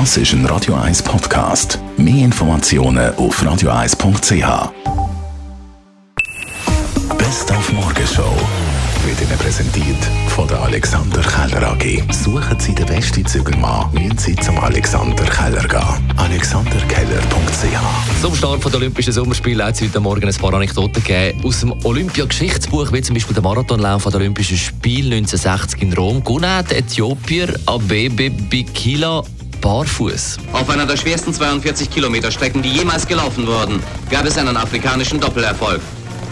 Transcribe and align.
Das 0.00 0.16
ist 0.16 0.32
ein 0.32 0.44
Radio 0.46 0.74
1 0.74 1.04
Podcast. 1.04 1.78
Mehr 1.96 2.24
Informationen 2.24 3.14
auf 3.14 3.40
radio1.ch. 3.40 4.72
Best 7.16 7.52
auf 7.52 7.72
Morgenshow 7.72 8.34
wird 9.06 9.20
Ihnen 9.20 9.38
präsentiert 9.38 10.04
von 10.30 10.48
der 10.48 10.60
Alexander 10.62 11.20
Keller 11.20 11.70
AG. 11.70 12.12
Suchen 12.12 12.58
Sie 12.58 12.74
den 12.74 12.86
besten 12.86 13.24
Zügelmann, 13.24 13.88
müssen 13.92 14.18
Sie 14.18 14.34
zum 14.34 14.58
Alexander 14.58 15.26
Keller 15.26 15.68
gehen. 15.68 16.12
AlexanderKeller.ch 16.16 18.20
Zum 18.20 18.34
Start 18.34 18.64
der 18.64 18.74
Olympischen 18.74 19.12
Sommerspiele 19.12 19.64
hat 19.64 19.76
es 19.76 19.82
heute 19.82 20.00
Morgen 20.00 20.26
ein 20.26 20.34
paar 20.34 20.54
Anekdoten 20.54 21.04
gegeben. 21.04 21.40
Aus 21.44 21.60
dem 21.60 21.72
Olympia-Geschichtsbuch, 21.84 22.92
wie 22.92 23.00
zum 23.00 23.14
Beispiel 23.14 23.34
der 23.34 23.44
Marathonlauf 23.44 24.02
der 24.02 24.16
Olympischen 24.16 24.56
Spiele 24.56 25.14
1960 25.14 25.82
in 25.82 25.92
Rom, 25.92 26.24
gewonnen 26.24 26.64
Äthiopier 26.68 27.54
Abebe 27.66 28.30
Bikila 28.30 29.22
barfuß. 29.64 30.36
Auf 30.52 30.68
einer 30.68 30.84
der 30.84 30.98
schwersten 30.98 31.32
42 31.32 31.88
Kilometer 31.88 32.30
Strecken, 32.30 32.60
die 32.60 32.68
jemals 32.68 33.08
gelaufen 33.08 33.46
wurden, 33.46 33.82
gab 34.10 34.26
es 34.26 34.36
einen 34.36 34.58
afrikanischen 34.58 35.18
Doppelerfolg. 35.18 35.80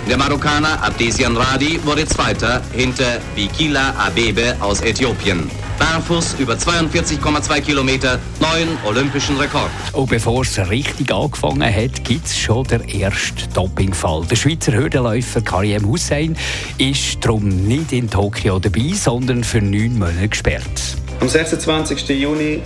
Der 0.07 0.19
Marokkaner 0.19 0.83
Abdesian 0.83 1.37
Radi 1.37 1.81
wurde 1.83 2.05
Zweiter 2.05 2.61
hinter 2.73 3.21
Bikila 3.35 3.95
Abebe 3.97 4.55
aus 4.61 4.83
Äthiopien. 4.83 5.51
Barfuß 5.79 6.37
über 6.41 6.55
42,2 6.55 7.61
Kilometer, 7.63 8.19
neuen 8.39 8.69
olympischen 8.85 9.39
Rekord. 9.39 9.71
Und 9.93 10.11
bevor 10.11 10.43
es 10.43 10.59
richtig 10.69 11.11
angefangen 11.11 11.75
hat, 11.75 12.05
gibt 12.05 12.27
es 12.27 12.37
schon 12.37 12.65
den 12.65 12.87
ersten 12.87 13.51
Dopingfall. 13.55 14.27
Der 14.31 14.37
Schweizer 14.37 14.75
Hürdenläufer 14.75 15.41
Karim 15.41 15.87
Hussein 15.87 16.37
ist 16.77 17.25
darum 17.25 17.49
nicht 17.49 17.93
in 17.93 18.11
Tokio 18.11 18.59
dabei, 18.59 18.93
sondern 18.95 19.43
für 19.43 19.63
neun 19.63 19.99
Monate 19.99 20.29
gesperrt. 20.29 20.97
Am 21.21 21.29
26. 21.29 22.09
Juni, 22.11 22.61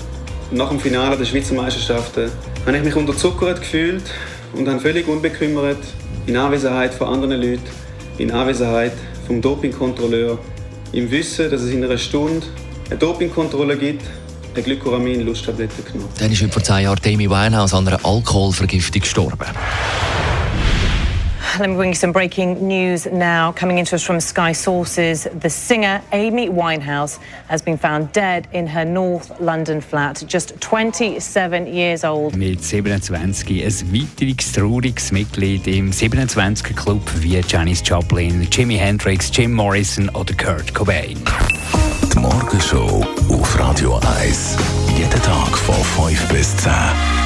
nach 0.51 0.69
dem 0.69 0.81
Finale 0.81 1.17
der 1.17 1.25
Schweizer 1.25 1.55
Meisterschaften, 1.55 2.31
habe 2.65 2.77
ich 2.77 2.85
mich 2.85 2.97
unterzuckert 2.97 3.61
gefühlt 3.61 4.05
und 4.53 4.69
habe 4.69 4.81
völlig 4.81 5.09
unbekümmert 5.09 5.79
in 6.27 6.37
Anwesenheit 6.37 6.95
von 6.95 7.09
anderen 7.09 7.41
Leuten, 7.41 7.63
in 8.19 8.31
Anwesenheit 8.31 8.93
vom 9.27 9.41
Dopingkontrolleur, 9.41 10.39
im 10.93 11.11
Wissen, 11.11 11.51
dass 11.51 11.63
es 11.63 11.71
in 11.73 11.85
einer 11.85 11.99
Stunde 11.99 12.47
eine 12.89 12.99
Dopingkontrolle 12.99 13.77
gibt, 13.77 14.03
eine 14.55 14.63
Glykoramin-Lusttablette 14.63 15.83
genommen. 15.83 16.09
Dann 16.19 16.31
ist 16.31 16.43
vor 16.53 16.63
zehn 16.63 16.85
Jahren 16.85 17.01
Amy 17.05 17.29
Winehouse 17.29 17.75
an 17.75 17.87
einer 17.89 18.05
Alkoholvergiftung 18.05 19.03
gestorben. 19.03 19.47
Let 21.59 21.71
me 21.71 21.77
bring 21.77 21.89
you 21.91 21.95
some 21.95 22.13
breaking 22.13 22.69
news 22.69 23.07
now. 23.07 23.53
Coming 23.53 23.79
into 23.79 23.95
us 23.95 24.03
from 24.03 24.21
Sky 24.21 24.53
Sources, 24.53 25.27
the 25.41 25.49
singer 25.49 26.03
Amy 26.13 26.51
Winehouse 26.51 27.19
has 27.49 27.63
been 27.63 27.79
found 27.79 28.13
dead 28.13 28.47
in 28.53 28.67
her 28.67 28.85
North 28.85 29.41
London 29.41 29.81
flat, 29.81 30.23
just 30.27 30.61
27 30.61 31.67
years 31.67 32.05
old. 32.05 32.37
Mit 32.37 32.63
27 32.63 33.65
ein 33.65 33.73
weiteres 33.91 34.53
trauriges 34.53 35.13
Mitglied 35.13 35.67
im 35.67 35.93
27er-Club 35.93 37.01
wie 37.21 37.41
Janis 37.49 37.83
Joplin, 37.83 38.47
Jimi 38.51 38.77
Hendrix, 38.77 39.31
Jim 39.33 39.55
Morrison 39.55 40.11
oder 40.11 40.35
Kurt 40.35 40.75
Cobain. 40.75 41.19
Die 42.13 42.19
Morgenshow 42.19 43.03
auf 43.31 43.59
Radio 43.59 43.99
1. 44.21 44.57
Jeden 44.99 45.23
Tag 45.23 45.57
von 45.57 45.75
5 46.07 46.29
bis 46.29 46.55
10. 46.59 47.26